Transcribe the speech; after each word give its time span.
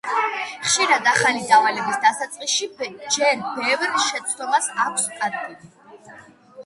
ხშირად, 0.67 1.09
ახალი 1.11 1.43
დავალების 1.51 1.99
დასაწყისში 2.07 2.69
ჯერ 3.17 3.45
ბევრ 3.59 3.95
შეცდომას 4.09 4.71
აქვს 4.87 5.07
ადგილი. 5.29 5.75